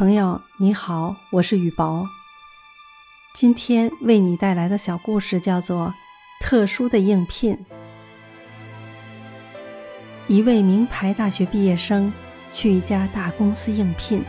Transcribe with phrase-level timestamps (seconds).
[0.00, 2.08] 朋友你好，我是雨薄。
[3.34, 5.88] 今天为你带来的小故事叫做
[6.42, 7.54] 《特殊的应聘》。
[10.26, 12.10] 一位名牌大学毕业生
[12.50, 14.24] 去一家大公司应聘，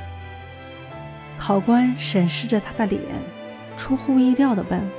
[1.37, 3.01] 考官审视着他的脸，
[3.77, 4.91] 出乎意料的问：“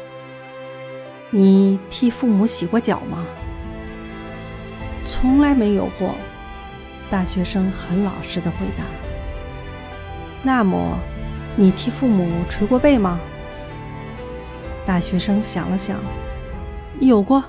[1.28, 3.26] 你替父母洗过脚吗
[5.04, 6.14] ？”“从来没有过。”
[7.12, 8.84] 大学生很老实的回答。
[10.42, 10.98] 那么，
[11.54, 13.20] 你替父母捶过背吗？
[14.84, 16.00] 大学生想了想，
[17.00, 17.44] 有过，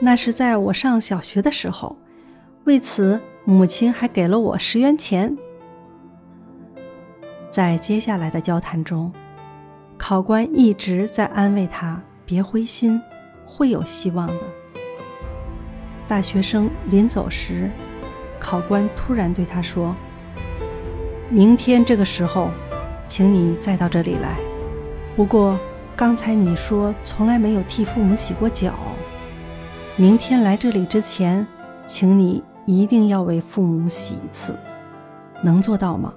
[0.00, 1.98] 那是在我上小学的时候，
[2.64, 5.36] 为此母亲还给了我十元钱。
[7.50, 9.12] 在接下来的交谈中，
[9.98, 12.98] 考官一直在安慰他别灰心，
[13.44, 14.40] 会有希望的。
[16.08, 17.70] 大学生临走时，
[18.40, 19.94] 考官突然对他说。
[21.30, 22.50] 明天这个时候，
[23.06, 24.36] 请你再到这里来。
[25.16, 25.58] 不过
[25.96, 28.74] 刚才你说从来没有替父母洗过脚，
[29.96, 31.46] 明天来这里之前，
[31.86, 34.58] 请你一定要为父母洗一次，
[35.42, 36.12] 能做到吗？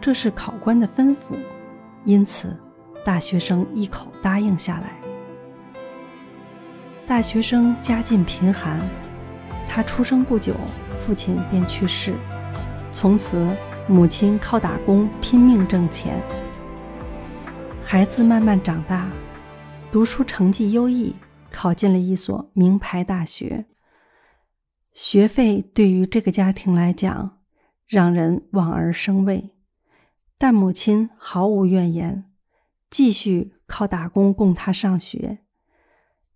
[0.00, 1.36] 这是考官的吩咐，
[2.04, 2.56] 因此
[3.04, 4.96] 大学生一口答应下来。
[7.06, 8.80] 大学生家境贫寒，
[9.68, 10.54] 他出生不久，
[11.04, 12.14] 父亲便去世。
[12.90, 16.20] 从此，母亲靠打工拼命挣钱。
[17.84, 19.10] 孩子慢慢长大，
[19.92, 21.14] 读书成绩优异，
[21.50, 23.66] 考进了一所名牌大学。
[24.92, 27.38] 学费对于这个家庭来讲，
[27.86, 29.54] 让人望而生畏，
[30.36, 32.24] 但母亲毫无怨言，
[32.90, 35.40] 继续靠打工供他上学。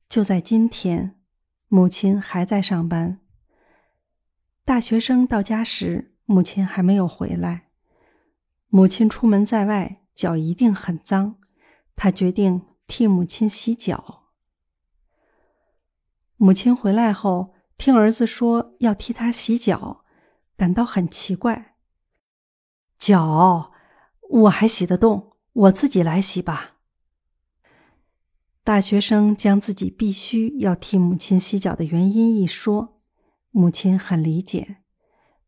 [0.09, 1.17] 就在今天，
[1.69, 3.19] 母亲还在上班。
[4.65, 6.12] 大学生到家时。
[6.25, 7.69] 母亲还没有回来。
[8.69, 11.39] 母亲出门在外，脚一定很脏。
[11.95, 14.31] 他决定替母亲洗脚。
[16.37, 20.05] 母亲回来后，听儿子说要替他洗脚，
[20.57, 21.77] 感到很奇怪。
[22.99, 23.73] 脚
[24.31, 26.77] 我还洗得动，我自己来洗吧。
[28.65, 33.01] 大学生将自己必须要替母亲洗脚的原因一说，
[33.51, 34.82] 母亲很理解。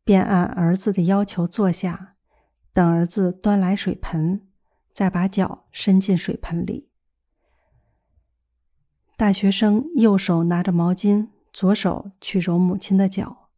[0.04, 2.16] 便按儿子的要求坐下，
[2.74, 4.46] 等儿子端来水盆，
[4.92, 6.90] 再把脚伸进水盆里。
[9.16, 13.48] 大学生右手拿着毛巾，左手去揉母亲的脚。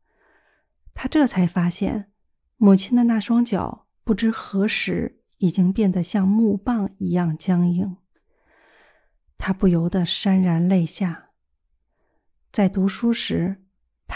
[0.94, 2.12] 他这才发现，
[2.56, 7.96] 母亲的那双脚不知何时已经变得像木棒一样僵硬。
[9.36, 11.30] 他不由得潸然泪下。
[12.52, 13.65] 在读书时。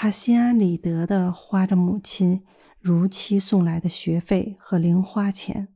[0.02, 2.42] 他心安理得地花着母亲
[2.80, 5.68] 如期送来的学费和零花钱，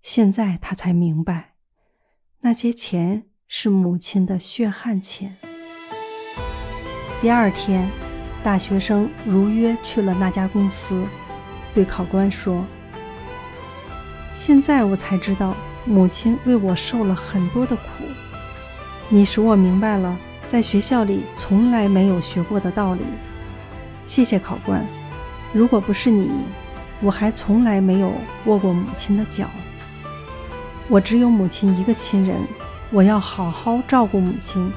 [0.00, 1.52] 现在他才明白，
[2.40, 5.36] 那些钱是母亲的血汗钱。
[7.20, 7.90] 第二天，
[8.42, 11.04] 大学生如约去了那家公司，
[11.74, 12.64] 对考官说
[14.32, 17.82] ：“现在我才知道，母亲为我受了很多的苦。
[19.10, 23.02] 你使我明白了。”在学校里从来没有学过的道理，
[24.06, 24.82] 谢谢考官。
[25.52, 26.30] 如果不是你，
[27.02, 28.10] 我还从来没有
[28.46, 29.46] 握过母亲的脚。
[30.88, 32.40] 我只有母亲一个亲人，
[32.90, 34.72] 我要好好照顾母亲，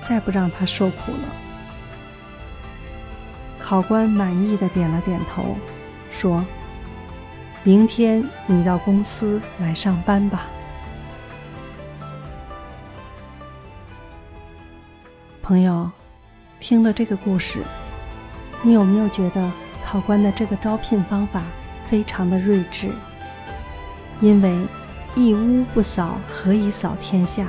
[0.00, 1.28] 再不让她受苦了。
[3.58, 5.56] 考官满意的点了点头，
[6.12, 6.44] 说
[7.64, 10.46] ：“明天你到公司来上班吧。”
[15.50, 15.90] 朋友，
[16.60, 17.64] 听了这个故事，
[18.62, 19.50] 你有没有觉得
[19.84, 21.42] 考官的这个招聘方法
[21.86, 22.92] 非常的睿智？
[24.20, 24.56] 因为
[25.16, 27.48] 一屋不扫，何以扫天下？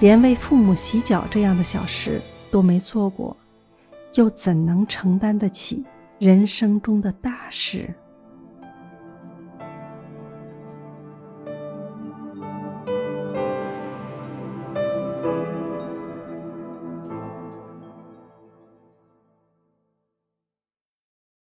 [0.00, 3.36] 连为父母洗脚这样的小事都没做过，
[4.14, 5.84] 又怎能承担得起
[6.18, 7.92] 人生中的大事？